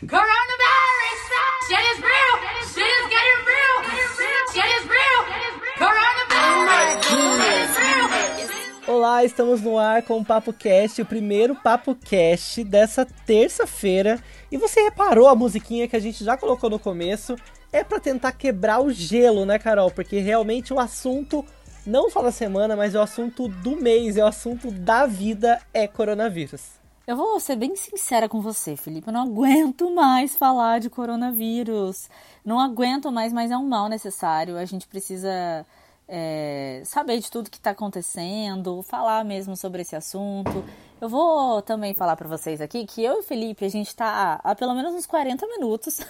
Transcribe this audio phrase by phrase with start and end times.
[0.00, 1.22] Coronavirus!
[1.66, 2.38] Shit is real!
[2.72, 3.82] Shit is getting real!
[4.54, 5.24] Shit is real!
[5.76, 7.08] Coronavirus!
[8.86, 14.22] Olá, estamos no ar com o Papo Cast, o primeiro Papo Cast dessa terça-feira.
[14.52, 17.34] E você reparou a musiquinha que a gente já colocou no começo?
[17.72, 19.90] É para tentar quebrar o gelo, né, Carol?
[19.90, 21.44] Porque realmente o assunto,
[21.84, 25.88] não só da semana, mas o assunto do mês, é o assunto da vida é
[25.88, 26.77] coronavírus.
[27.08, 29.08] Eu vou ser bem sincera com você, Felipe.
[29.08, 32.06] Eu não aguento mais falar de coronavírus.
[32.44, 34.58] Não aguento mais, mas é um mal necessário.
[34.58, 35.64] A gente precisa
[36.06, 40.62] é, saber de tudo que está acontecendo, falar mesmo sobre esse assunto.
[41.00, 44.40] Eu vou também falar para vocês aqui que eu e o Felipe, a gente está
[44.42, 46.00] há pelo menos uns 40 minutos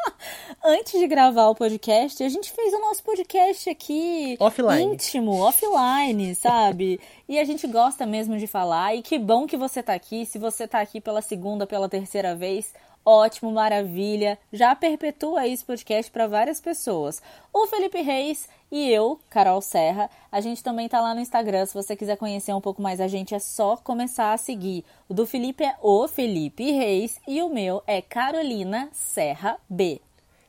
[0.64, 2.22] antes de gravar o podcast.
[2.24, 4.82] A gente fez o nosso podcast aqui Offline.
[4.82, 6.98] íntimo, offline, sabe?
[7.28, 8.94] E a gente gosta mesmo de falar.
[8.94, 10.24] E que bom que você tá aqui.
[10.24, 12.72] Se você tá aqui pela segunda, pela terceira vez,
[13.04, 14.38] ótimo, maravilha.
[14.50, 17.20] Já perpetua esse podcast para várias pessoas.
[17.52, 21.66] O Felipe Reis e eu, Carol Serra, a gente também tá lá no Instagram.
[21.66, 24.84] Se você quiser conhecer um pouco mais a gente, é só começar a seguir.
[25.08, 30.00] O do Felipe é o Felipe Reis e o meu é Carolina Serra B.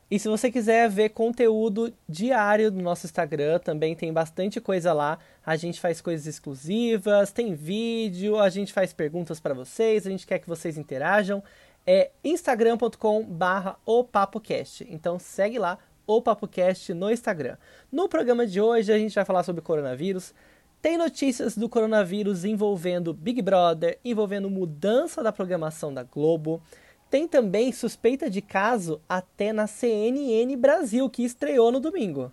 [0.09, 5.17] E se você quiser ver conteúdo diário do nosso Instagram, também tem bastante coisa lá.
[5.45, 10.27] A gente faz coisas exclusivas, tem vídeo, a gente faz perguntas para vocês, a gente
[10.27, 11.41] quer que vocês interajam.
[11.87, 14.85] É instagram.com barra opapocast.
[14.89, 17.57] Então segue lá, o PapoCast no Instagram.
[17.91, 20.33] No programa de hoje a gente vai falar sobre coronavírus.
[20.81, 26.59] Tem notícias do coronavírus envolvendo Big Brother, envolvendo mudança da programação da Globo.
[27.07, 32.31] Tem também suspeita de caso até na CNN Brasil, que estreou no domingo.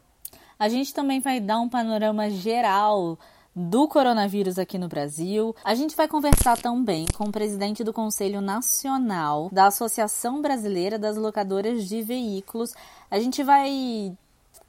[0.59, 3.19] A gente também vai dar um panorama geral
[3.55, 5.55] do coronavírus aqui no Brasil.
[5.63, 11.19] A gente vai conversar também com o presidente do Conselho Nacional da Associação Brasileira das
[11.19, 12.73] Locadoras de Veículos.
[13.11, 14.17] A gente vai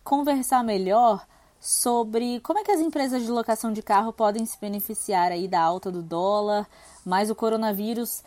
[0.04, 1.26] conversar melhor
[1.60, 5.62] sobre como é que as empresas de locação de carro podem se beneficiar aí da
[5.62, 6.68] alta do dólar,
[7.06, 8.24] mas o coronavírus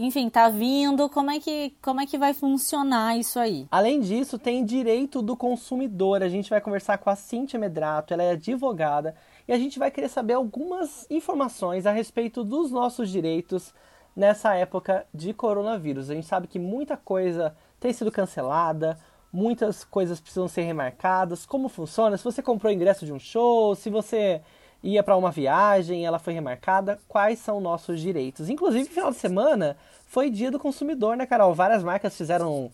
[0.00, 3.66] enfim, tá vindo, como é que como é que vai funcionar isso aí?
[3.68, 6.22] Além disso, tem direito do consumidor.
[6.22, 9.16] A gente vai conversar com a Cintia Medrato, ela é advogada,
[9.48, 13.74] e a gente vai querer saber algumas informações a respeito dos nossos direitos
[14.14, 16.10] nessa época de coronavírus.
[16.10, 18.96] A gente sabe que muita coisa tem sido cancelada,
[19.32, 23.90] muitas coisas precisam ser remarcadas, como funciona, se você comprou ingresso de um show, se
[23.90, 24.40] você
[24.82, 28.48] ia para uma viagem, ela foi remarcada, quais são nossos direitos.
[28.48, 31.54] Inclusive, final de semana foi dia do consumidor, né, Carol?
[31.54, 32.70] Várias marcas fizeram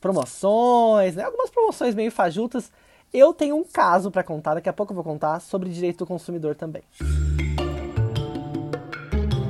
[0.00, 1.24] promoções, né?
[1.24, 2.70] Algumas promoções meio fajutas.
[3.12, 6.06] Eu tenho um caso para contar, daqui a pouco eu vou contar sobre direito do
[6.06, 6.82] consumidor também.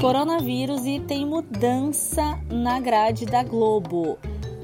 [0.01, 4.19] Coronavírus e tem mudança na grade da Globo.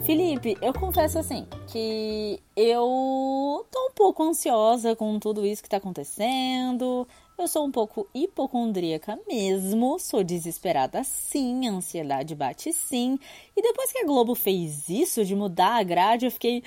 [0.04, 5.76] Felipe, eu confesso assim que eu tô um pouco ansiosa com tudo isso que tá
[5.76, 7.06] acontecendo.
[7.36, 13.18] Eu sou um pouco hipocondríaca mesmo, sou desesperada sim, a ansiedade bate sim.
[13.56, 16.64] E depois que a Globo fez isso de mudar a grade, eu fiquei,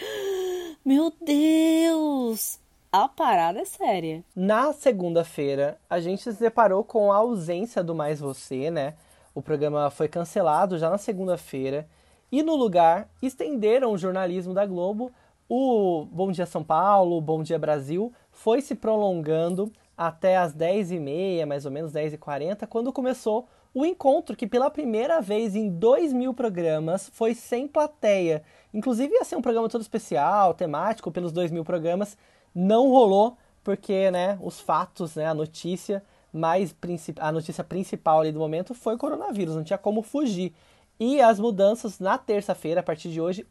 [0.86, 2.60] meu Deus,
[2.92, 4.24] a parada é séria.
[4.36, 8.94] Na segunda-feira, a gente se deparou com a ausência do Mais Você, né?
[9.34, 11.88] O programa foi cancelado já na segunda-feira.
[12.32, 15.12] E no lugar, estenderam o jornalismo da Globo.
[15.50, 21.46] O Bom Dia São Paulo, o Bom Dia Brasil foi se prolongando até as 10h30,
[21.46, 26.34] mais ou menos 10h40, quando começou o encontro, que pela primeira vez em dois mil
[26.34, 28.44] programas foi sem plateia.
[28.74, 32.18] Inclusive ia ser um programa todo especial, temático, pelos dois mil programas.
[32.56, 36.02] Não rolou, porque né, os fatos, né, a notícia
[36.34, 36.74] mais
[37.20, 40.54] a notícia principal ali do momento foi o coronavírus, não tinha como fugir.
[41.02, 43.44] E as mudanças na terça-feira, a partir de hoje,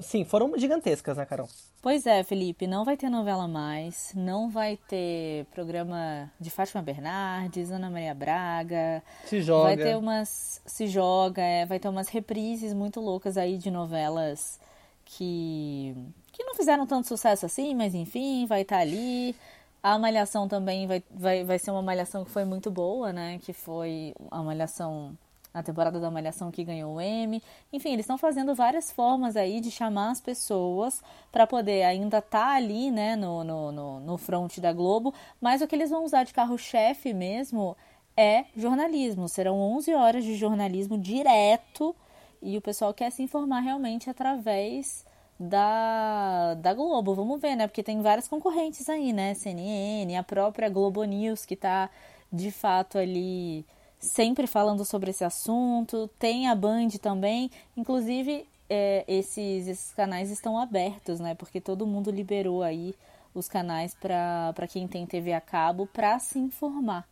[0.00, 1.48] sim, foram gigantescas, né, Carol?
[1.80, 7.70] Pois é, Felipe, não vai ter novela mais, não vai ter programa de Fátima Bernardes,
[7.70, 9.00] Ana Maria Braga.
[9.26, 9.62] Se joga.
[9.62, 10.60] Vai ter umas.
[10.66, 14.58] Se joga, é, vai ter umas reprises muito loucas aí de novelas
[15.04, 15.94] que.
[16.32, 19.36] que não fizeram tanto sucesso assim, mas enfim, vai estar tá ali.
[19.80, 23.38] A Malhação também vai, vai, vai ser uma Malhação que foi muito boa, né?
[23.38, 25.16] Que foi a Malhação
[25.56, 27.42] na temporada da Malhação que ganhou o M.
[27.72, 32.40] Enfim, eles estão fazendo várias formas aí de chamar as pessoas para poder ainda estar
[32.40, 36.04] tá ali, né, no, no, no, no front da Globo, mas o que eles vão
[36.04, 37.74] usar de carro-chefe mesmo
[38.14, 39.30] é jornalismo.
[39.30, 41.96] Serão 11 horas de jornalismo direto
[42.42, 45.06] e o pessoal quer se informar realmente através
[45.40, 47.14] da, da Globo.
[47.14, 47.66] Vamos ver, né?
[47.66, 49.32] Porque tem várias concorrentes aí, né?
[49.32, 51.88] CNN, a própria Globo News que está
[52.30, 53.64] de fato ali
[53.98, 56.08] sempre falando sobre esse assunto.
[56.18, 57.50] Tem a Band também.
[57.76, 61.34] Inclusive, é, esses, esses canais estão abertos, né?
[61.34, 62.94] Porque todo mundo liberou aí
[63.34, 67.06] os canais para quem tem TV a cabo para se informar.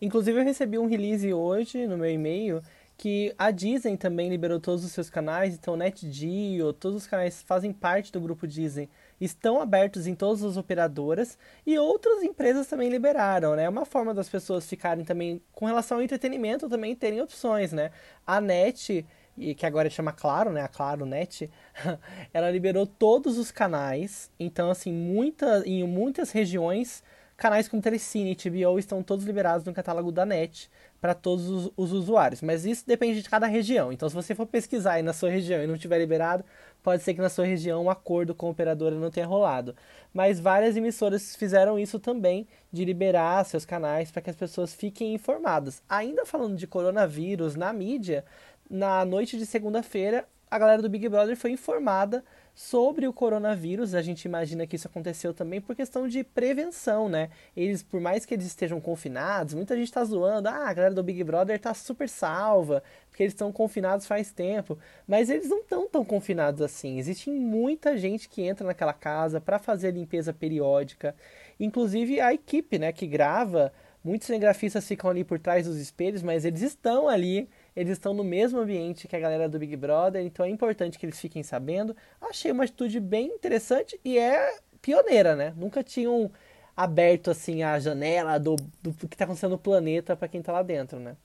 [0.00, 2.62] Inclusive, eu recebi um release hoje no meu e-mail
[2.96, 7.72] que a Disney também liberou todos os seus canais, então NetGeo, todos os canais fazem
[7.72, 8.88] parte do grupo Disney,
[9.20, 13.64] estão abertos em todas as operadoras e outras empresas também liberaram, né?
[13.64, 17.90] É uma forma das pessoas ficarem também com relação ao entretenimento também terem opções, né?
[18.26, 19.06] A Net
[19.36, 20.62] e que agora chama Claro, né?
[20.62, 21.50] A Claro Net,
[22.32, 24.30] ela liberou todos os canais.
[24.38, 27.02] Então, assim, muita, em muitas regiões,
[27.36, 30.70] canais como Telecine e TBO estão todos liberados no catálogo da Net
[31.00, 32.40] para todos os, os, usuários.
[32.40, 33.92] Mas isso depende de cada região.
[33.92, 36.44] Então, se você for pesquisar aí na sua região e não tiver liberado,
[36.84, 39.74] pode ser que na sua região um acordo com a operadora não tenha rolado.
[40.12, 45.14] Mas várias emissoras fizeram isso também, de liberar seus canais para que as pessoas fiquem
[45.14, 45.82] informadas.
[45.88, 48.22] Ainda falando de coronavírus na mídia,
[48.68, 52.22] na noite de segunda-feira, a galera do Big Brother foi informada
[52.54, 53.94] sobre o coronavírus.
[53.94, 57.30] A gente imagina que isso aconteceu também por questão de prevenção, né?
[57.56, 60.48] Eles, por mais que eles estejam confinados, muita gente está zoando.
[60.48, 64.78] Ah, a galera do Big Brother tá super salva, porque eles estão confinados faz tempo.
[65.06, 66.98] Mas eles não estão tão confinados assim.
[66.98, 71.14] Existe muita gente que entra naquela casa para fazer a limpeza periódica.
[71.58, 73.72] Inclusive a equipe, né, que grava.
[74.04, 78.22] Muitos cinegrafistas ficam ali por trás dos espelhos, mas eles estão ali eles estão no
[78.22, 81.96] mesmo ambiente que a galera do Big Brother, então é importante que eles fiquem sabendo.
[82.20, 85.52] Achei uma atitude bem interessante e é pioneira, né?
[85.56, 86.30] Nunca tinham
[86.76, 90.62] aberto assim a janela do, do que está acontecendo no planeta para quem está lá
[90.62, 91.16] dentro, né?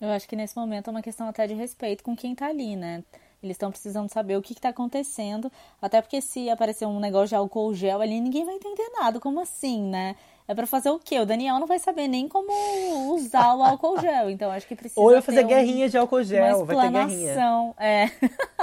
[0.00, 2.76] Eu acho que nesse momento é uma questão até de respeito com quem está ali,
[2.76, 3.02] né?
[3.42, 7.34] Eles estão precisando saber o que está acontecendo, até porque se aparecer um negócio de
[7.34, 9.20] álcool gel ali, ninguém vai entender nada.
[9.20, 10.16] Como assim, né?
[10.48, 11.18] É para fazer o quê?
[11.18, 12.52] O Daniel não vai saber nem como
[13.14, 15.00] usar o álcool gel, então acho que precisa.
[15.00, 17.74] Ou eu fazer um, guerrinha de álcool gel, vai ter guerrinha.
[17.78, 18.10] É.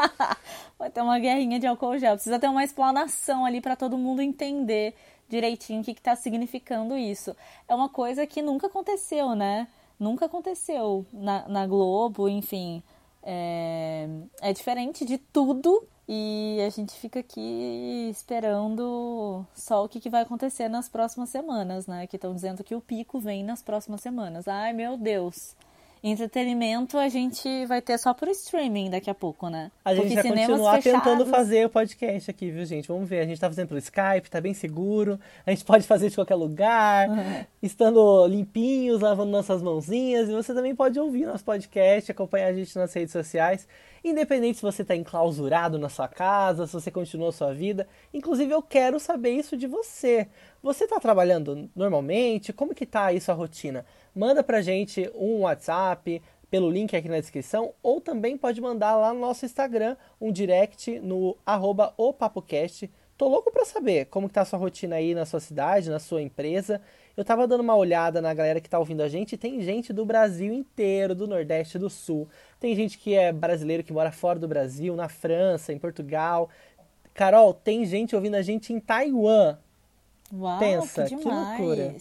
[0.79, 2.15] vai ter uma guerrinha de álcool gel.
[2.15, 4.95] Precisa ter uma explanação ali para todo mundo entender
[5.27, 7.35] direitinho o que está significando isso.
[7.67, 9.67] É uma coisa que nunca aconteceu, né?
[9.99, 12.81] Nunca aconteceu na, na Globo, enfim.
[13.23, 14.07] É,
[14.41, 20.23] é diferente de tudo e a gente fica aqui esperando só o que, que vai
[20.23, 22.05] acontecer nas próximas semanas, né?
[22.07, 24.47] Que estão dizendo que o pico vem nas próximas semanas.
[24.47, 25.55] Ai, meu Deus!
[26.05, 29.71] Entretenimento a gente vai ter só por streaming daqui a pouco, né?
[29.85, 31.01] A gente Porque vai continuar fechados...
[31.01, 32.89] tentando fazer o podcast aqui, viu, gente?
[32.89, 33.21] Vamos ver.
[33.21, 35.17] A gente tá fazendo pelo Skype, tá bem seguro.
[35.45, 37.45] A gente pode fazer de qualquer lugar, uhum.
[37.61, 40.27] estando limpinhos, lavando nossas mãozinhas.
[40.27, 43.65] E você também pode ouvir nosso podcast, acompanhar a gente nas redes sociais.
[44.03, 47.87] Independente se você está enclausurado na sua casa, se você continuou a sua vida.
[48.13, 50.27] Inclusive, eu quero saber isso de você.
[50.61, 52.51] Você está trabalhando normalmente?
[52.51, 53.85] Como que tá aí sua rotina?
[54.13, 56.21] Manda pra gente um WhatsApp
[56.51, 60.99] pelo link aqui na descrição ou também pode mandar lá no nosso Instagram um direct
[60.99, 62.91] no arroba opapocast.
[63.17, 65.99] Tô louco para saber como que tá a sua rotina aí na sua cidade, na
[65.99, 66.81] sua empresa.
[67.15, 70.03] Eu tava dando uma olhada na galera que tá ouvindo a gente, tem gente do
[70.03, 72.27] Brasil inteiro, do Nordeste, do Sul.
[72.59, 76.49] Tem gente que é brasileiro que mora fora do Brasil, na França, em Portugal.
[77.13, 79.59] Carol, tem gente ouvindo a gente em Taiwan.
[80.33, 81.95] Uau, Pensa, que, que loucura.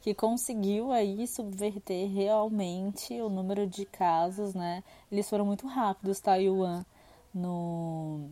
[0.00, 4.82] Que conseguiu aí subverter realmente o número de casos, né?
[5.12, 6.84] Eles foram muito rápidos, Taiwan,
[7.32, 8.30] no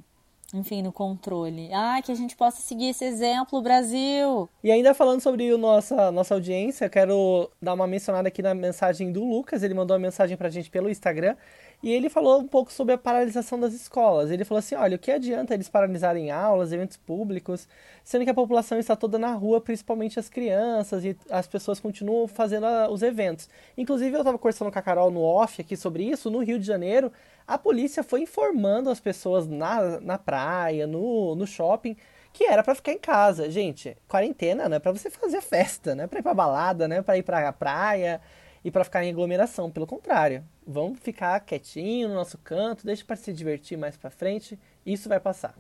[0.54, 1.70] enfim, no controle.
[1.72, 4.48] Ah, que a gente possa seguir esse exemplo, Brasil!
[4.62, 9.10] E ainda falando sobre a nossa, nossa audiência, quero dar uma mencionada aqui na mensagem
[9.12, 9.62] do Lucas.
[9.62, 11.36] Ele mandou uma mensagem pra gente pelo Instagram.
[11.82, 14.30] E ele falou um pouco sobre a paralisação das escolas.
[14.30, 17.68] Ele falou assim: olha, o que adianta eles paralisarem aulas, eventos públicos,
[18.02, 22.26] sendo que a população está toda na rua, principalmente as crianças, e as pessoas continuam
[22.26, 23.48] fazendo os eventos.
[23.76, 26.30] Inclusive, eu estava conversando com a Carol no off aqui sobre isso.
[26.30, 27.12] No Rio de Janeiro,
[27.46, 31.96] a polícia foi informando as pessoas na, na praia, no, no shopping,
[32.32, 33.50] que era para ficar em casa.
[33.50, 36.96] Gente, quarentena não é para você fazer festa, não é para ir para balada, não
[36.96, 38.20] é para ir para a praia
[38.64, 39.70] e para ficar em aglomeração.
[39.70, 44.58] Pelo contrário, vamos ficar quietinho no nosso canto, deixa para se divertir mais para frente,
[44.84, 45.54] isso vai passar.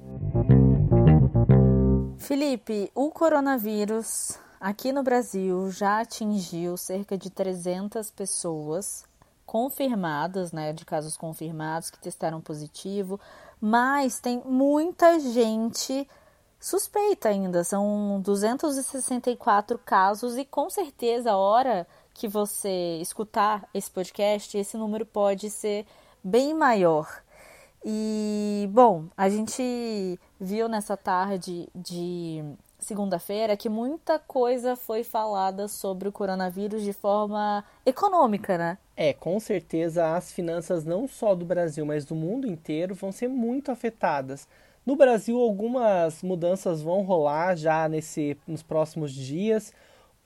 [2.18, 9.04] Felipe, o coronavírus aqui no Brasil já atingiu cerca de 300 pessoas
[9.44, 13.20] confirmadas, né, de casos confirmados que testaram positivo,
[13.60, 16.08] mas tem muita gente
[16.58, 17.62] suspeita ainda.
[17.62, 25.50] São 264 casos e com certeza hora que você escutar esse podcast, esse número pode
[25.50, 25.86] ser
[26.24, 27.22] bem maior.
[27.84, 32.42] E, bom, a gente viu nessa tarde de
[32.78, 38.78] segunda-feira que muita coisa foi falada sobre o coronavírus de forma econômica, né?
[38.96, 43.28] É, com certeza as finanças não só do Brasil, mas do mundo inteiro vão ser
[43.28, 44.48] muito afetadas.
[44.84, 49.72] No Brasil, algumas mudanças vão rolar já nesse, nos próximos dias.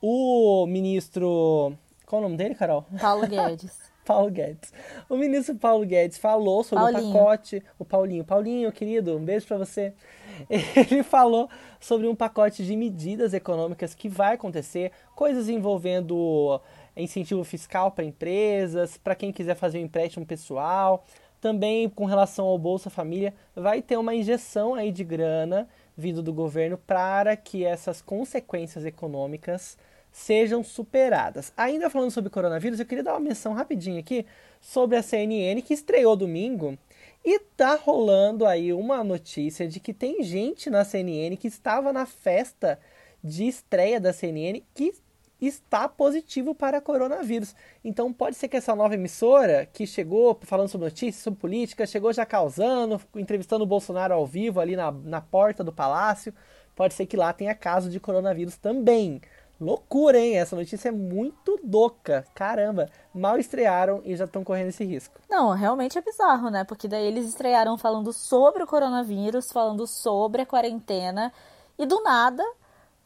[0.00, 1.76] O ministro.
[2.06, 2.84] Qual o nome dele, Carol?
[3.00, 3.90] Paulo Guedes.
[4.04, 4.72] Paulo Guedes.
[5.08, 7.10] O ministro Paulo Guedes falou sobre Paulinho.
[7.10, 7.62] o pacote.
[7.78, 8.24] O Paulinho.
[8.24, 9.92] Paulinho, querido, um beijo pra você.
[10.50, 16.60] Ele falou sobre um pacote de medidas econômicas que vai acontecer, coisas envolvendo
[16.96, 21.04] incentivo fiscal para empresas, para quem quiser fazer um empréstimo pessoal.
[21.40, 26.32] Também com relação ao Bolsa Família, vai ter uma injeção aí de grana vindo do
[26.32, 29.78] governo para que essas consequências econômicas
[30.10, 31.52] sejam superadas.
[31.56, 34.26] Ainda falando sobre coronavírus, eu queria dar uma menção rapidinho aqui
[34.60, 36.76] sobre a CNN que estreou domingo
[37.24, 42.06] e tá rolando aí uma notícia de que tem gente na CNN que estava na
[42.06, 42.78] festa
[43.22, 44.92] de estreia da CNN que
[45.40, 47.54] está positivo para coronavírus.
[47.84, 52.12] Então pode ser que essa nova emissora que chegou falando sobre notícias, sobre política, chegou
[52.12, 56.34] já causando, entrevistando o Bolsonaro ao vivo ali na, na porta do palácio.
[56.74, 59.20] Pode ser que lá tenha caso de coronavírus também.
[59.60, 60.38] Loucura, hein?
[60.38, 62.24] Essa notícia é muito doca.
[62.34, 65.20] Caramba, mal estrearam e já estão correndo esse risco.
[65.28, 66.64] Não, realmente é bizarro, né?
[66.64, 71.32] Porque daí eles estrearam falando sobre o coronavírus, falando sobre a quarentena,
[71.78, 72.42] e do nada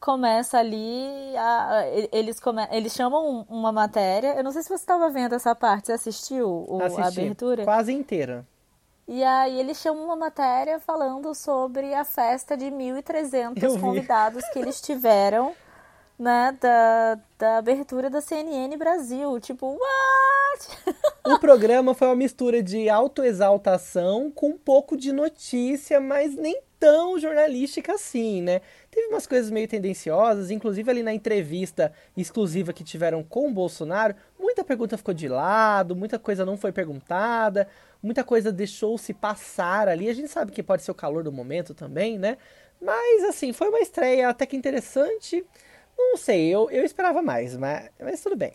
[0.00, 1.36] começa ali.
[1.36, 4.34] A, a- eles, come, eles chamam uma matéria.
[4.36, 7.64] Eu não sei se você estava vendo essa parte, você assistiu o, a Assisti, abertura?
[7.64, 8.46] Quase inteira.
[9.06, 13.80] E aí eles chamam uma matéria falando sobre a festa de Eu 1.300 vi.
[13.80, 15.54] convidados que eles tiveram,
[16.18, 19.38] né, da, da abertura da CNN Brasil.
[19.40, 20.94] Tipo, what?
[21.26, 27.18] O programa foi uma mistura de autoexaltação com um pouco de notícia, mas nem tão
[27.18, 28.60] jornalística assim, né?
[28.90, 34.14] Teve umas coisas meio tendenciosas, inclusive ali na entrevista exclusiva que tiveram com o Bolsonaro,
[34.38, 37.66] muita pergunta ficou de lado, muita coisa não foi perguntada,
[38.02, 40.10] muita coisa deixou-se passar ali.
[40.10, 42.36] A gente sabe que pode ser o calor do momento também, né?
[42.80, 45.42] Mas assim, foi uma estreia até que interessante.
[45.98, 48.54] Não sei, eu, eu esperava mais, mas, mas tudo bem.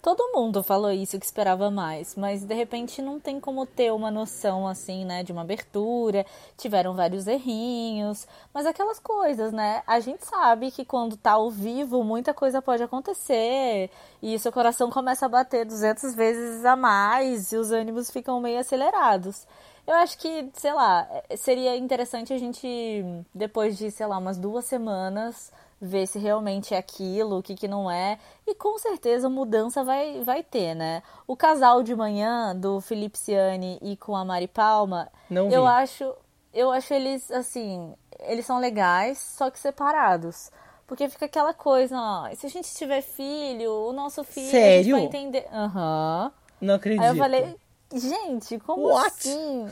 [0.00, 4.12] Todo mundo falou isso que esperava mais, mas de repente não tem como ter uma
[4.12, 6.24] noção assim, né, de uma abertura.
[6.56, 9.82] Tiveram vários errinhos, mas aquelas coisas, né?
[9.86, 13.90] A gente sabe que quando tá ao vivo muita coisa pode acontecer
[14.22, 18.60] e seu coração começa a bater 200 vezes a mais e os ânimos ficam meio
[18.60, 19.46] acelerados.
[19.84, 23.02] Eu acho que, sei lá, seria interessante a gente,
[23.34, 27.68] depois de, sei lá, umas duas semanas, ver se realmente é aquilo, o que, que
[27.68, 28.18] não é.
[28.46, 31.02] E com certeza mudança vai, vai ter, né?
[31.26, 36.12] O casal de manhã do Felipe Ciani e com a Mari Palma, Não eu acho,
[36.52, 40.50] eu acho eles assim, eles são legais, só que separados.
[40.86, 44.84] Porque fica aquela coisa, ó, se a gente tiver filho, o nosso filho a gente
[44.84, 44.96] Sério?
[44.96, 45.46] vai entender.
[45.52, 46.32] Aham.
[46.60, 47.02] Não acredito.
[47.02, 47.56] Aí eu falei,
[47.94, 49.06] gente, como What?
[49.08, 49.66] assim?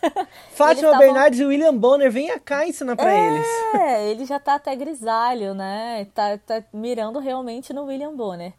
[0.52, 3.46] Fátima tavam- Bernardes e William Bonner, venha cá ensinar pra eles.
[3.74, 6.06] É, ele já tá até grisalho, né?
[6.14, 8.52] Tá, tá mirando realmente no William Bonner.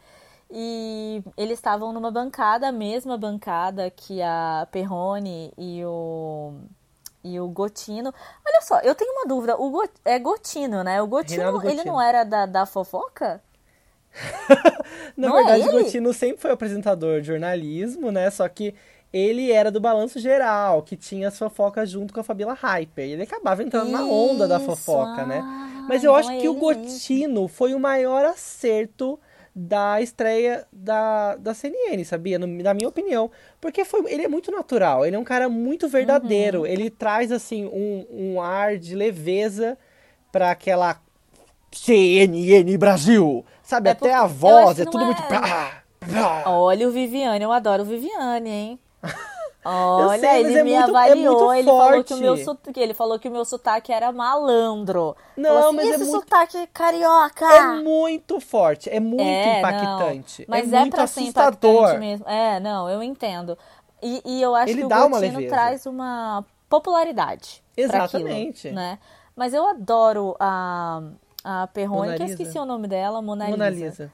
[0.52, 6.54] E eles estavam numa bancada, a mesma bancada que a Perrone e o
[7.24, 8.14] e o Gotino.
[8.48, 9.56] Olha só, eu tenho uma dúvida.
[9.58, 11.02] O Go- é Gotino, né?
[11.02, 11.94] O Gotino, Reinaldo ele Gotino.
[11.94, 13.42] não era da, da fofoca?
[15.16, 15.84] Na Não é verdade, o ele?
[15.84, 18.30] Gotino sempre foi apresentador de jornalismo, né?
[18.32, 18.74] Só que
[19.12, 23.06] ele era do Balanço Geral, que tinha as fofocas junto com a Fabiola Hyper.
[23.08, 25.42] E ele acabava entrando na onda da Isso, fofoca, né?
[25.44, 26.84] ah, Mas eu então acho é que o ele mesmo.
[26.84, 29.20] Gotino foi o maior acerto
[29.56, 32.38] da estreia da, da CNN, sabia?
[32.38, 33.32] No- na minha opinião.
[33.60, 35.90] Porque foi, ele é muito natural, ele é um cara muito Uhum.
[35.90, 36.66] verdadeiro.
[36.68, 39.78] Ele traz, assim, um, um ar de leveza
[40.32, 41.02] pra aquela
[41.72, 43.44] CNN Brasil.
[43.64, 43.90] Sabe?
[43.90, 45.22] É Até a voz é tudo é- muito.
[46.46, 48.80] Olha o Viviane, eu adoro o Viviane, hein?
[49.66, 52.80] Olha, sei, ele é me muito- é avaliou, muito ele falou que o meu sotaque,
[52.80, 55.16] ele falou que o meu sotaque era malandro.
[55.36, 57.46] Não, assim, mas é esse muito- sotaque carioca.
[57.46, 60.42] É muito forte, é muito É, impactante.
[60.44, 61.72] não, mas é é, muito pra ser assustador.
[61.76, 62.26] impactante mesmo.
[62.30, 63.58] É, não, eu entendo.
[64.02, 68.70] E, e eu acho Ele que o uma Gotino traz uma popularidade Exatamente.
[68.70, 68.98] aquilo, né?
[69.36, 71.02] Mas eu adoro a,
[71.44, 72.42] a Perrone, que eu Lisa.
[72.42, 74.10] esqueci o nome dela, Mona, Mona Lisa.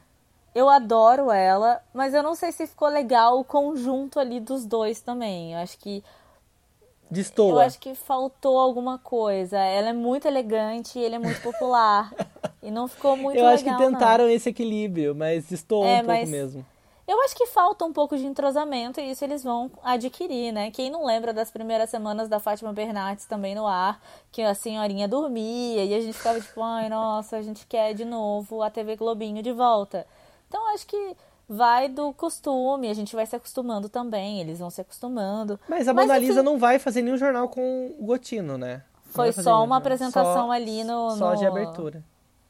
[0.55, 5.01] Eu adoro ela, mas eu não sei se ficou legal o conjunto ali dos dois
[5.01, 5.51] também.
[5.53, 7.65] Eu acho que eu Destoa.
[7.65, 9.59] acho que faltou alguma coisa.
[9.59, 12.11] Ela é muito elegante, ele é muito popular.
[12.63, 13.53] e não ficou muito Eu legal.
[13.53, 13.77] acho que não.
[13.77, 16.65] tentaram esse equilíbrio, mas destoou É, um pouco mas- mesmo.
[17.07, 20.71] Eu acho que falta um pouco de entrosamento e isso eles vão adquirir, né?
[20.71, 25.07] Quem não lembra das primeiras semanas da Fátima Bernardes também no ar, que a senhorinha
[25.07, 28.95] dormia e a gente ficava tipo, ai, nossa, a gente quer de novo a TV
[28.95, 30.07] Globinho de volta.
[30.55, 31.17] Então acho que
[31.49, 35.59] vai do costume, a gente vai se acostumando também, eles vão se acostumando.
[35.67, 38.81] Mas a Mona Lisa não vai fazer nenhum jornal com o Gotino, né?
[39.05, 41.35] Não Foi só uma apresentação só, ali no, Só no...
[41.35, 42.01] de abertura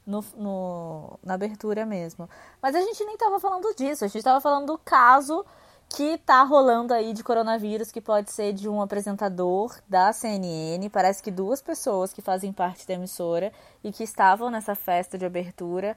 [0.06, 2.30] no, no, na abertura mesmo.
[2.62, 5.44] Mas a gente nem tava falando disso, a gente tava falando do caso
[5.88, 10.88] que tá rolando aí de coronavírus, que pode ser de um apresentador da CNN.
[10.90, 15.26] Parece que duas pessoas que fazem parte da emissora e que estavam nessa festa de
[15.26, 15.96] abertura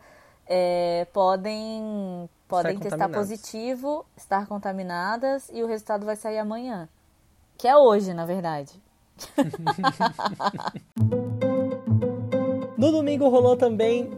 [0.50, 6.89] é, podem, podem Estar testar positivo, estar contaminadas e o resultado vai sair amanhã.
[7.56, 8.82] Que é hoje, na verdade.
[12.79, 14.10] No domingo rolou também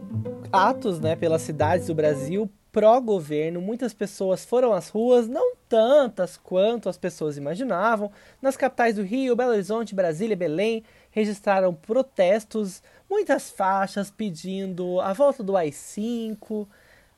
[0.52, 3.60] atos né, pelas cidades do Brasil pró-governo.
[3.60, 8.10] Muitas pessoas foram às ruas, não tantas quanto as pessoas imaginavam.
[8.40, 15.12] Nas capitais do Rio, Belo Horizonte, Brasília e Belém registraram protestos, muitas faixas pedindo a
[15.12, 16.66] volta do AI-5.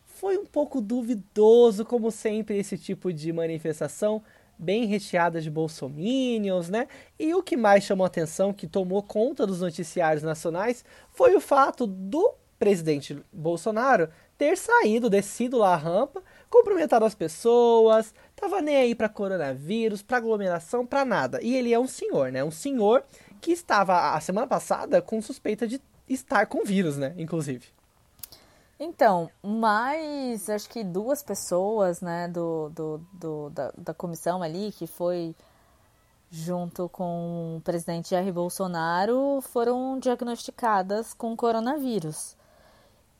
[0.04, 4.22] Foi um pouco duvidoso, como sempre, esse tipo de manifestação
[4.58, 6.86] bem recheada de bolsominions, né?
[7.18, 11.86] E o que mais chamou atenção, que tomou conta dos noticiários nacionais, foi o fato
[11.86, 14.08] do presidente Bolsonaro
[14.44, 20.18] ter saído, descido lá a rampa, cumprimentado as pessoas, tava nem aí para coronavírus, para
[20.18, 21.42] aglomeração, para nada.
[21.42, 22.44] E ele é um senhor, né?
[22.44, 23.02] Um senhor
[23.40, 27.14] que estava a semana passada com suspeita de estar com vírus, né?
[27.16, 27.68] Inclusive.
[28.78, 34.86] Então, mais acho que duas pessoas, né, do, do, do da, da, comissão ali, que
[34.86, 35.34] foi
[36.30, 42.36] junto com o presidente Jair Bolsonaro, foram diagnosticadas com coronavírus.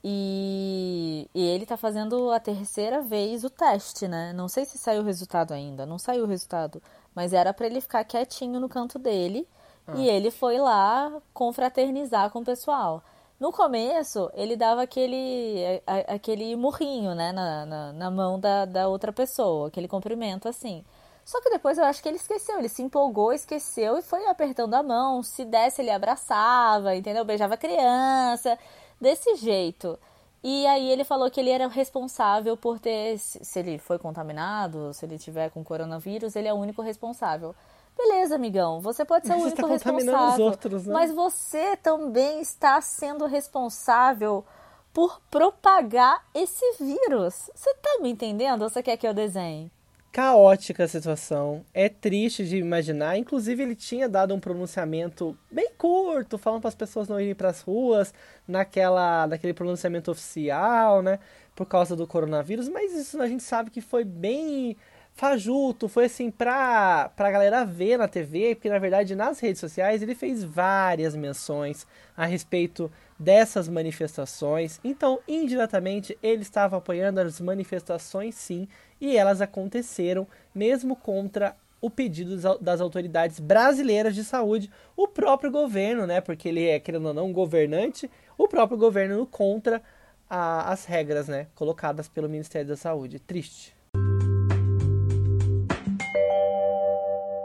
[0.07, 4.35] E, e ele tá fazendo a terceira vez o teste, né?
[4.35, 6.83] Não sei se saiu o resultado ainda, não saiu o resultado,
[7.15, 9.49] mas era para ele ficar quietinho no canto dele.
[9.87, 9.95] Ah.
[9.97, 13.03] E ele foi lá confraternizar com o pessoal.
[13.41, 19.13] No começo, ele dava aquele, aquele murrinho, né, na, na, na, mão da, da outra
[19.13, 20.85] pessoa, aquele cumprimento assim.
[21.25, 24.75] Só que depois eu acho que ele esqueceu, ele se empolgou, esqueceu e foi apertando
[24.75, 25.23] a mão.
[25.23, 27.25] Se desse, ele abraçava, entendeu?
[27.25, 28.59] Beijava a criança,
[29.01, 29.99] desse jeito.
[30.43, 35.07] E aí ele falou que ele era responsável por ter, se ele foi contaminado, se
[35.07, 37.55] ele tiver com coronavírus, ele é o único responsável.
[37.97, 40.93] Beleza, amigão, você pode ser o único tá responsável, outros, né?
[40.93, 44.45] mas você também está sendo responsável
[44.93, 47.51] por propagar esse vírus.
[47.55, 49.71] Você tá me entendendo ou você quer que eu desenhe?
[50.15, 53.19] Caótica a situação, é triste de imaginar.
[53.19, 57.49] Inclusive, ele tinha dado um pronunciamento bem curto, falando para as pessoas não irem para
[57.49, 58.15] as ruas,
[58.47, 61.19] naquela, naquele pronunciamento oficial, né,
[61.53, 62.69] por causa do coronavírus.
[62.69, 64.77] Mas isso a gente sabe que foi bem
[65.15, 70.03] fajuto, foi assim pra, pra galera ver na TV, porque na verdade nas redes sociais
[70.03, 74.81] ele fez várias menções a respeito dessas manifestações.
[74.83, 78.67] Então, indiretamente, ele estava apoiando as manifestações sim,
[79.01, 86.07] e elas aconteceram mesmo contra o pedido das autoridades brasileiras de saúde, o próprio governo,
[86.07, 86.21] né?
[86.21, 89.83] Porque ele é, querendo ou não, um governante, o próprio governo contra
[90.29, 91.47] a, as regras, né?
[91.55, 93.19] Colocadas pelo Ministério da Saúde.
[93.19, 93.74] Triste.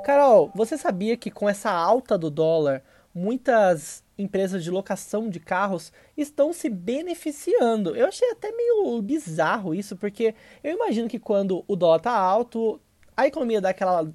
[0.09, 2.81] Carol, você sabia que com essa alta do dólar,
[3.13, 7.95] muitas empresas de locação de carros estão se beneficiando?
[7.95, 12.81] Eu achei até meio bizarro isso, porque eu imagino que quando o dólar tá alto,
[13.15, 14.11] a economia dá aquela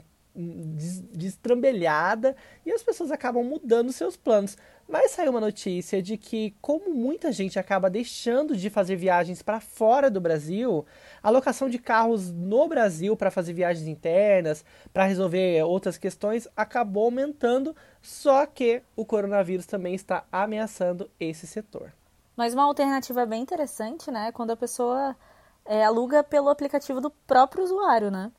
[1.13, 2.35] destrambelhada
[2.67, 4.57] e as pessoas acabam mudando seus planos.
[4.87, 9.59] Mas saiu uma notícia de que, como muita gente acaba deixando de fazer viagens para
[9.59, 10.85] fora do Brasil,
[11.23, 17.07] a locação de carros no Brasil para fazer viagens internas, para resolver outras questões, acabou
[17.07, 17.75] aumentando.
[18.03, 21.93] Só que o coronavírus também está ameaçando esse setor.
[22.37, 24.33] Mas uma alternativa bem interessante, né?
[24.33, 25.17] Quando a pessoa
[25.65, 28.31] é, aluga pelo aplicativo do próprio usuário, né?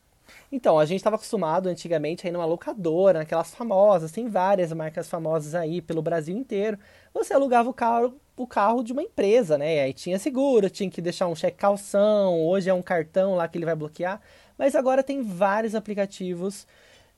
[0.51, 5.10] Então, a gente estava acostumado antigamente a ir numa locadora, naquelas famosas, tem várias marcas
[5.10, 6.77] famosas aí pelo Brasil inteiro.
[7.13, 9.81] Você alugava o carro, o carro de uma empresa, né?
[9.81, 13.58] Aí tinha seguro, tinha que deixar um cheque calção, hoje é um cartão lá que
[13.58, 14.21] ele vai bloquear.
[14.58, 16.65] Mas agora tem vários aplicativos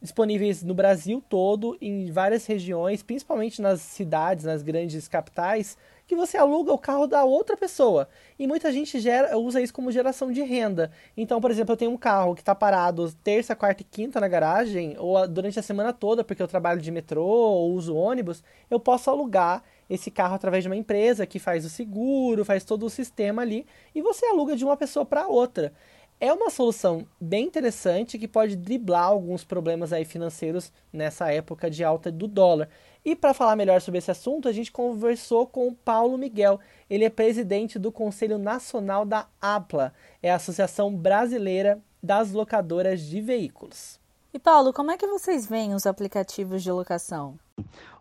[0.01, 6.37] disponíveis no Brasil todo, em várias regiões, principalmente nas cidades, nas grandes capitais, que você
[6.37, 8.07] aluga o carro da outra pessoa.
[8.39, 10.89] E muita gente gera, usa isso como geração de renda.
[11.17, 14.27] Então, por exemplo, eu tenho um carro que está parado terça, quarta e quinta na
[14.27, 18.79] garagem, ou durante a semana toda, porque eu trabalho de metrô ou uso ônibus, eu
[18.79, 22.89] posso alugar esse carro através de uma empresa que faz o seguro, faz todo o
[22.89, 25.73] sistema ali, e você aluga de uma pessoa para outra.
[26.19, 31.83] É uma solução bem interessante que pode driblar alguns problemas aí financeiros nessa época de
[31.83, 32.69] alta do dólar.
[33.05, 36.59] E para falar melhor sobre esse assunto, a gente conversou com o Paulo Miguel.
[36.89, 43.21] Ele é presidente do Conselho Nacional da APLA, é a Associação Brasileira das Locadoras de
[43.21, 43.99] Veículos.
[44.33, 47.39] E Paulo, como é que vocês veem os aplicativos de locação?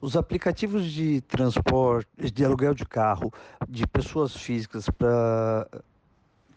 [0.00, 3.32] Os aplicativos de transporte, de aluguel de carro,
[3.68, 5.68] de pessoas físicas para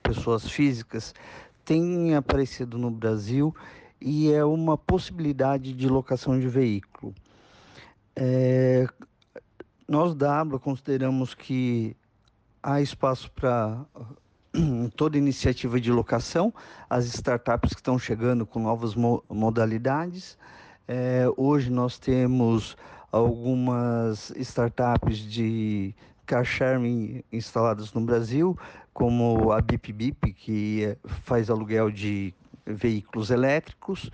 [0.02, 1.14] pessoas físicas,
[1.70, 3.56] têm aparecido no Brasil
[4.02, 7.14] e é uma possibilidade de locação de veículo.
[8.16, 8.88] É,
[9.88, 11.96] nós da ABLA consideramos que
[12.64, 13.86] há espaço para
[14.98, 16.52] toda iniciativa de locação,
[16.90, 20.40] as startups que estão chegando com novas mo modalidades.
[20.88, 22.76] É, hoje nós temos
[23.12, 25.94] algumas startups de
[26.30, 28.56] car sharing instaladas no Brasil,
[28.94, 32.36] como a Bip Bip, que faz aluguel de
[32.68, 34.12] veículos elétricos,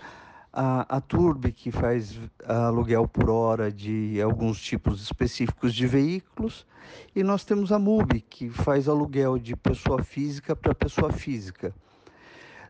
[0.53, 6.65] a, a Turb, que faz aluguel por hora de alguns tipos específicos de veículos,
[7.13, 11.75] e nós temos a MUB, que faz aluguel de pessoa física para pessoa física.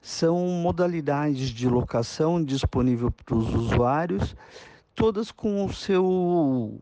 [0.01, 4.35] São modalidades de locação disponível para os usuários,
[4.95, 6.81] todas com o seu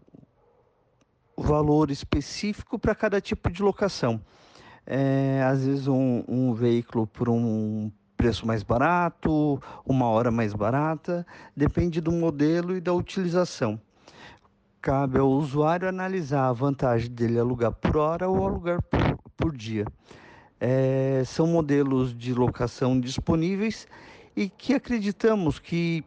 [1.38, 4.22] valor específico para cada tipo de locação.
[4.86, 11.26] É, às vezes um, um veículo por um preço mais barato, uma hora mais barata,
[11.56, 13.80] depende do modelo e da utilização.
[14.82, 19.86] Cabe ao usuário analisar a vantagem dele alugar por hora ou alugar por, por dia.
[20.60, 23.88] É, são modelos de locação disponíveis
[24.36, 26.04] e que acreditamos que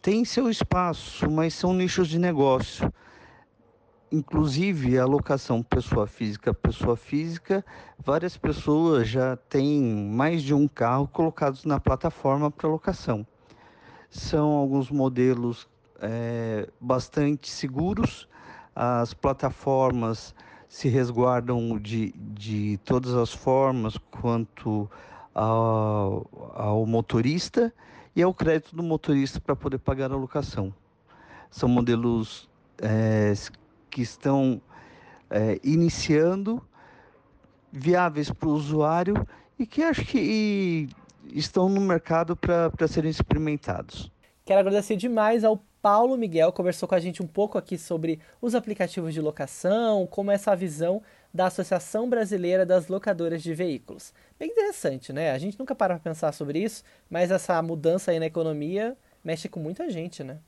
[0.00, 2.92] têm seu espaço, mas são nichos de negócio
[4.10, 7.64] inclusive a locação pessoa física pessoa física,
[7.98, 13.26] várias pessoas já têm mais de um carro colocados na plataforma para locação.
[14.10, 15.68] São alguns modelos
[16.00, 18.28] é, bastante seguros,
[18.74, 20.34] as plataformas
[20.68, 24.88] se resguardam de, de todas as formas quanto
[25.34, 27.72] ao, ao motorista
[28.14, 30.72] e ao crédito do motorista para poder pagar a locação.
[31.50, 32.48] São modelos
[32.80, 33.32] é,
[33.90, 34.60] que estão
[35.30, 36.62] é, iniciando,
[37.70, 39.26] viáveis para o usuário
[39.58, 40.88] e que acho que
[41.32, 44.10] estão no mercado para serem experimentados.
[44.44, 48.54] Quero agradecer demais ao Paulo Miguel, conversou com a gente um pouco aqui sobre os
[48.54, 54.12] aplicativos de locação, como essa visão da Associação Brasileira das Locadoras de Veículos.
[54.38, 55.30] Bem interessante, né?
[55.30, 59.48] A gente nunca para para pensar sobre isso, mas essa mudança aí na economia mexe
[59.48, 60.38] com muita gente, né?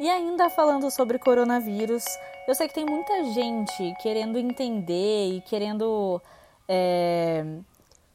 [0.00, 2.02] E ainda falando sobre coronavírus,
[2.48, 6.22] eu sei que tem muita gente querendo entender e querendo
[6.66, 7.44] é,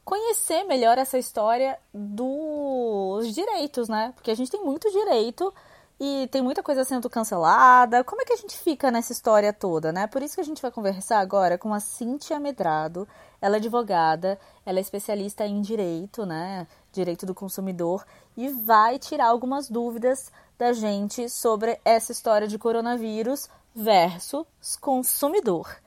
[0.04, 4.14] conhecer melhor essa história dos direitos, né?
[4.16, 5.54] Porque a gente tem muito direito
[6.00, 8.04] e tem muita coisa sendo cancelada.
[8.04, 10.08] Como é que a gente fica nessa história toda, né?
[10.08, 13.08] Por isso que a gente vai conversar agora com a Cíntia Medrado.
[13.42, 16.68] Ela é advogada, ela é especialista em direito, né?
[16.92, 18.06] Direito do consumidor
[18.36, 24.46] e vai tirar algumas dúvidas da gente sobre essa história de coronavírus versus
[24.80, 25.78] consumidor.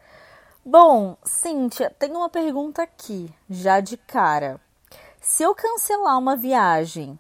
[0.64, 4.60] Bom, Cíntia, tem uma pergunta aqui, já de cara.
[5.20, 7.18] Se eu cancelar uma viagem,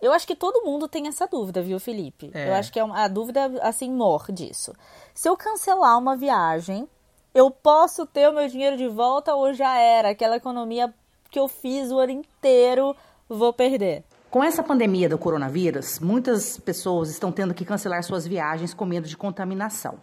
[0.00, 2.30] eu acho que todo mundo tem essa dúvida, viu, Felipe?
[2.34, 2.48] É.
[2.48, 4.72] Eu acho que é uma, a dúvida, assim, mor disso.
[5.14, 6.88] Se eu cancelar uma viagem,
[7.34, 10.10] eu posso ter o meu dinheiro de volta ou já era?
[10.10, 10.92] Aquela economia
[11.30, 12.94] que eu fiz o ano inteiro,
[13.28, 14.04] vou perder?
[14.30, 19.08] Com essa pandemia do coronavírus, muitas pessoas estão tendo que cancelar suas viagens com medo
[19.08, 19.98] de contaminação.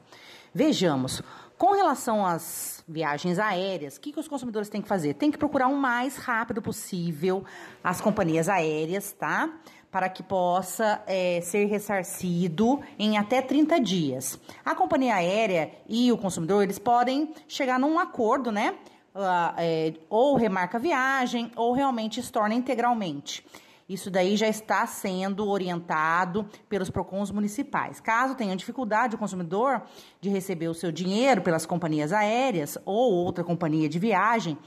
[0.54, 1.22] Vejamos,
[1.58, 5.14] com relação às viagens aéreas, o que, que os consumidores têm que fazer?
[5.14, 7.44] Tem que procurar o mais rápido possível
[7.84, 9.50] as companhias aéreas, tá?
[9.94, 14.40] Para que possa é, ser ressarcido em até 30 dias.
[14.66, 18.74] A companhia aérea e o consumidor, eles podem chegar num acordo, né?
[19.14, 23.46] Uh, é, ou remarca a viagem, ou realmente estorna integralmente.
[23.88, 28.00] Isso daí já está sendo orientado pelos PROCONs municipais.
[28.00, 29.84] Caso tenha dificuldade o consumidor
[30.20, 34.58] de receber o seu dinheiro pelas companhias aéreas ou outra companhia de viagem,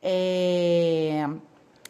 [0.00, 1.28] é,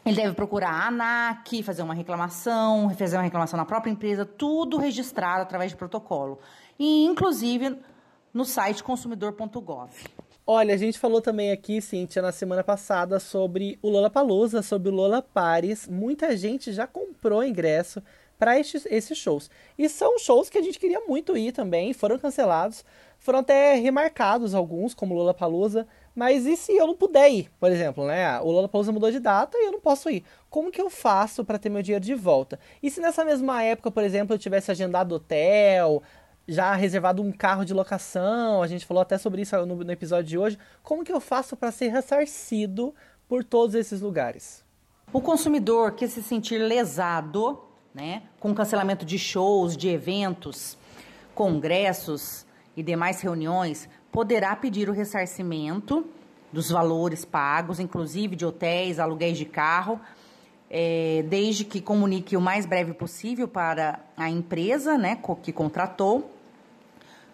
[0.04, 4.76] ele deve procurar a ANAC, fazer uma reclamação, fazer uma reclamação na própria empresa, tudo
[4.76, 6.38] registrado através de protocolo.
[6.78, 7.78] E, inclusive,
[8.34, 9.90] no site consumidor.gov.
[10.44, 14.88] Olha, a gente falou também aqui, Cíntia, na semana passada sobre o Lola Palusa, sobre
[14.88, 15.86] o Lola Paris.
[15.86, 18.02] Muita gente já comprou ingresso
[18.36, 19.48] para esses, esses shows.
[19.78, 22.84] E são shows que a gente queria muito ir também, foram cancelados,
[23.20, 27.70] foram até remarcados alguns, como Lola Palusa, Mas e se eu não puder ir, por
[27.70, 28.38] exemplo, né?
[28.40, 30.24] O Lollapalooza mudou de data e eu não posso ir.
[30.50, 32.60] Como que eu faço para ter meu dinheiro de volta?
[32.82, 36.02] E se nessa mesma época, por exemplo, eu tivesse agendado hotel,
[36.46, 40.28] já reservado um carro de locação, a gente falou até sobre isso no, no episódio
[40.28, 42.94] de hoje, como que eu faço para ser ressarcido
[43.28, 44.64] por todos esses lugares?
[45.12, 47.62] O consumidor que se sentir lesado,
[47.94, 50.76] né, com cancelamento de shows, de eventos,
[51.34, 52.46] congressos
[52.76, 56.06] e demais reuniões, poderá pedir o ressarcimento
[56.52, 59.98] dos valores pagos, inclusive de hotéis, aluguéis de carro,
[60.70, 66.30] é, desde que comunique o mais breve possível para a empresa né, que contratou.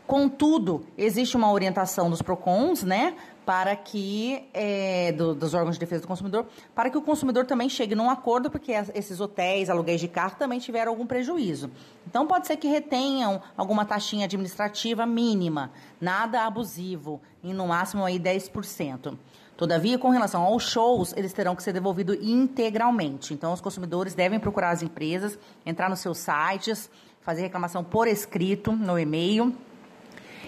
[0.07, 3.15] Contudo, existe uma orientação dos PROCONs, né,
[3.49, 7.67] para que, é, do, dos órgãos de defesa do consumidor, para que o consumidor também
[7.67, 11.71] chegue num acordo, porque esses hotéis, aluguéis de carro também tiveram algum prejuízo.
[12.07, 18.21] Então, pode ser que retenham alguma taxinha administrativa mínima, nada abusivo, em no máximo aí
[18.21, 19.17] 10%.
[19.57, 23.33] Todavia, com relação aos shows, eles terão que ser devolvidos integralmente.
[23.33, 26.91] Então, os consumidores devem procurar as empresas, entrar nos seus sites,
[27.23, 29.57] fazer reclamação por escrito no e-mail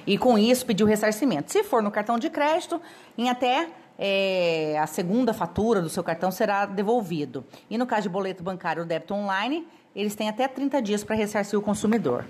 [0.06, 1.52] e, com isso, pedir o ressarcimento.
[1.52, 2.80] Se for no cartão de crédito,
[3.16, 7.44] em até é, a segunda fatura do seu cartão será devolvido.
[7.68, 11.14] E no caso de boleto bancário ou débito online, eles têm até 30 dias para
[11.14, 12.24] ressarcir o consumidor.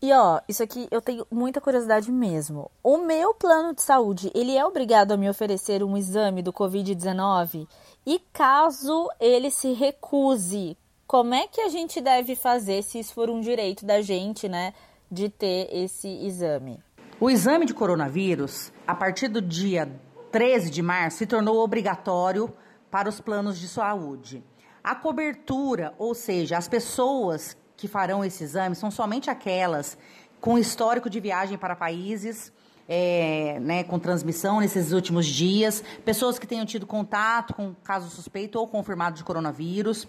[0.00, 2.70] E ó, isso aqui eu tenho muita curiosidade mesmo.
[2.82, 7.66] O meu plano de saúde, ele é obrigado a me oferecer um exame do COVID-19?
[8.06, 13.28] E caso ele se recuse, como é que a gente deve fazer se isso for
[13.28, 14.72] um direito da gente, né,
[15.10, 16.82] de ter esse exame?
[17.20, 19.90] O exame de coronavírus, a partir do dia
[20.30, 22.52] 13 de março, se tornou obrigatório
[22.90, 24.44] para os planos de saúde.
[24.82, 29.98] A cobertura, ou seja, as pessoas que farão esse exame são somente aquelas
[30.40, 32.52] com histórico de viagem para países
[32.88, 38.58] é, né, com transmissão nesses últimos dias, pessoas que tenham tido contato com caso suspeito
[38.58, 40.08] ou confirmado de coronavírus.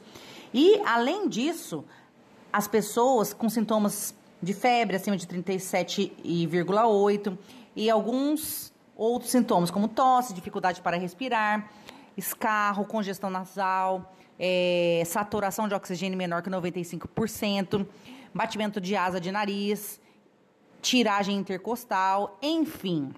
[0.53, 1.83] E, além disso,
[2.53, 7.37] as pessoas com sintomas de febre acima de 37,8
[7.75, 11.69] e alguns outros sintomas, como tosse, dificuldade para respirar,
[12.17, 17.85] escarro, congestão nasal, é, saturação de oxigênio menor que 95%,
[18.33, 19.99] batimento de asa de nariz,
[20.81, 23.13] tiragem intercostal, enfim.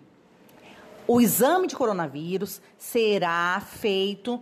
[1.08, 4.42] O exame de coronavírus será feito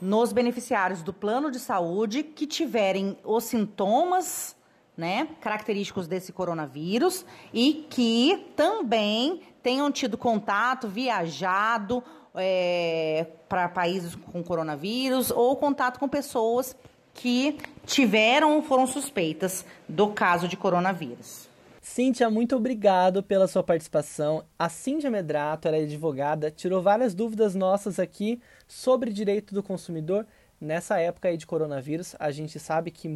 [0.00, 4.56] nos beneficiários do plano de saúde que tiverem os sintomas
[5.00, 14.42] né, característicos desse coronavírus e que também tenham tido contato, viajado é, para países com
[14.42, 16.76] coronavírus ou contato com pessoas
[17.14, 21.48] que tiveram ou foram suspeitas do caso de coronavírus.
[21.80, 24.44] Cíntia, muito obrigado pela sua participação.
[24.58, 30.26] A Cíntia Medrato, ela é advogada, tirou várias dúvidas nossas aqui sobre direito do consumidor.
[30.60, 33.08] Nessa época aí de coronavírus, a gente sabe que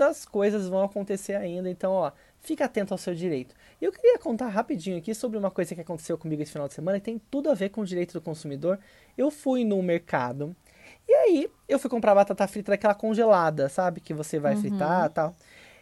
[0.00, 2.10] muitas coisas vão acontecer ainda, então, ó,
[2.40, 3.54] fica atento ao seu direito.
[3.80, 6.72] E eu queria contar rapidinho aqui sobre uma coisa que aconteceu comigo esse final de
[6.72, 8.78] semana e tem tudo a ver com o direito do consumidor.
[9.16, 10.56] Eu fui no mercado
[11.06, 14.00] e aí eu fui comprar batata frita daquela congelada, sabe?
[14.00, 14.60] Que você vai uhum.
[14.62, 15.36] fritar e tal.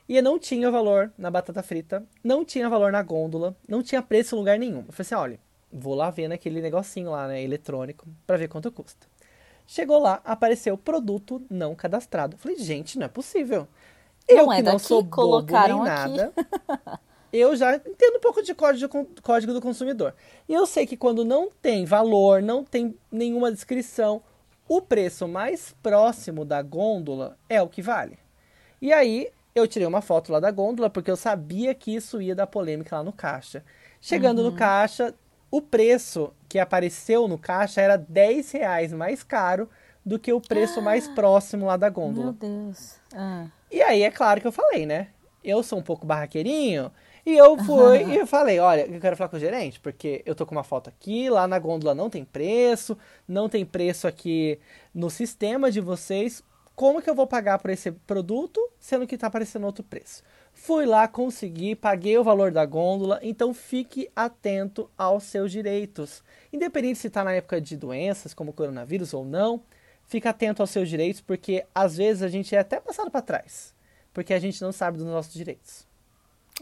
[0.09, 4.35] E não tinha valor na batata frita, não tinha valor na gôndola, não tinha preço
[4.35, 4.79] em lugar nenhum.
[4.79, 8.73] Eu falei assim, olha, vou lá ver naquele negocinho lá, né, eletrônico, para ver quanto
[8.73, 9.07] custa.
[9.67, 12.35] Chegou lá, apareceu produto não cadastrado.
[12.35, 13.69] Eu falei, gente, não é possível.
[14.29, 16.33] Eu não que é não daqui, sou bobo nem nada.
[17.33, 20.15] eu já entendo um pouco de código, código do consumidor.
[20.49, 24.23] E eu sei que quando não tem valor, não tem nenhuma descrição,
[24.69, 28.19] o preço mais próximo da gôndola é o que vale.
[28.81, 32.35] E aí eu tirei uma foto lá da gôndola porque eu sabia que isso ia
[32.35, 33.65] dar polêmica lá no caixa.
[34.01, 34.51] Chegando uhum.
[34.51, 35.15] no caixa,
[35.51, 39.69] o preço que apareceu no caixa era 10 reais mais caro
[40.05, 42.27] do que o preço ah, mais próximo lá da gôndola.
[42.27, 42.97] Meu Deus.
[43.15, 43.47] Ah.
[43.71, 45.09] E aí é claro que eu falei, né?
[45.45, 46.91] Eu sou um pouco barraqueirinho,
[47.29, 50.47] e eu fui e falei, olha, eu quero falar com o gerente, porque eu tô
[50.47, 52.97] com uma foto aqui, lá na gôndola não tem preço,
[53.29, 54.59] não tem preço aqui
[54.95, 56.43] no sistema de vocês.
[56.75, 60.23] Como que eu vou pagar por esse produto, sendo que tá aparecendo outro preço?
[60.55, 66.23] Fui lá, consegui, paguei o valor da gôndola, então fique atento aos seus direitos.
[66.51, 69.61] Independente se está na época de doenças, como coronavírus ou não,
[70.09, 73.75] fique atento aos seus direitos, porque às vezes a gente é até passado para trás,
[74.13, 75.87] porque a gente não sabe dos nossos direitos.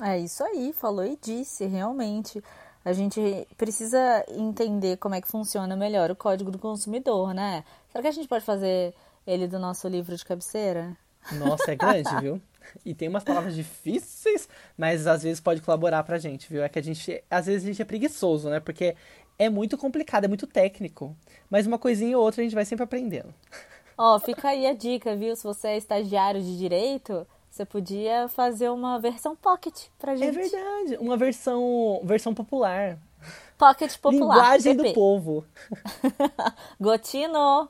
[0.03, 2.43] É isso aí, falou e disse, realmente.
[2.85, 7.65] A gente precisa entender como é que funciona melhor o código do consumidor, né?
[7.91, 8.95] Será que a gente pode fazer
[9.27, 10.97] ele do nosso livro de cabeceira?
[11.33, 12.41] Nossa, é grande, viu?
[12.85, 14.49] E tem umas palavras difíceis.
[14.77, 16.63] mas às vezes pode colaborar pra gente, viu?
[16.63, 18.61] É que a gente, às vezes a gente é preguiçoso, né?
[18.61, 18.95] Porque
[19.39, 21.17] é muito complicado, é muito técnico.
[21.51, 23.33] Mas uma coisinha ou outra a gente vai sempre aprendendo.
[23.99, 25.35] Ó, fica aí a dica, viu?
[25.35, 30.35] Se você é estagiário de direito, você podia fazer uma versão pocket pra É gente.
[30.35, 32.99] verdade, uma versão, versão popular.
[33.57, 34.35] Pocket popular.
[34.37, 34.89] Linguagem PP.
[34.91, 35.45] do povo.
[36.79, 37.69] Gotino.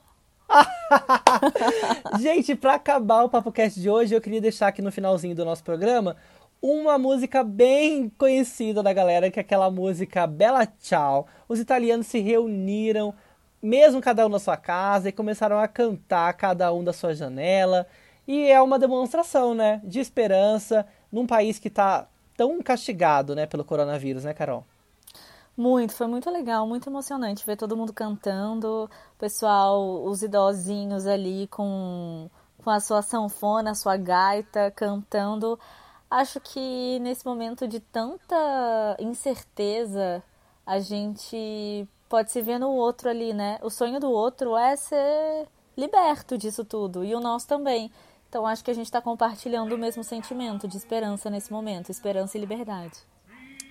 [2.21, 5.63] Gente, pra acabar o PapoCast de hoje, eu queria deixar aqui no finalzinho do nosso
[5.63, 6.17] programa
[6.61, 11.27] uma música bem conhecida da galera, que é aquela música Bella Ciao.
[11.49, 13.15] Os italianos se reuniram,
[13.63, 17.87] mesmo cada um na sua casa, e começaram a cantar cada um da sua janela.
[18.27, 23.65] E é uma demonstração, né, de esperança num país que tá tão castigado, né, pelo
[23.65, 24.65] coronavírus, né, Carol?
[25.57, 32.29] Muito, foi muito legal, muito emocionante ver todo mundo cantando, pessoal, os idosinhos ali com,
[32.63, 35.59] com a sua sanfona, a sua gaita, cantando.
[36.11, 40.23] Acho que nesse momento de tanta incerteza,
[40.65, 43.59] a gente pode se ver no outro ali, né?
[43.63, 47.91] O sonho do outro é ser liberto disso tudo, e o nosso também.
[48.29, 52.37] Então acho que a gente está compartilhando o mesmo sentimento de esperança nesse momento, esperança
[52.37, 52.99] e liberdade.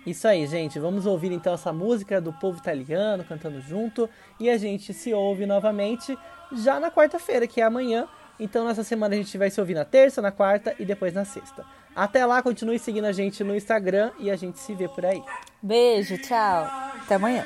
[0.05, 0.77] Isso aí, gente.
[0.77, 5.45] Vamos ouvir então essa música do povo italiano cantando junto e a gente se ouve
[5.45, 6.17] novamente
[6.51, 8.07] já na quarta-feira, que é amanhã.
[8.39, 11.25] Então nessa semana a gente vai se ouvir na terça, na quarta e depois na
[11.25, 11.65] sexta.
[11.95, 15.23] Até lá, continue seguindo a gente no Instagram e a gente se vê por aí.
[15.61, 16.65] Beijo, tchau.
[17.01, 17.45] Até amanhã.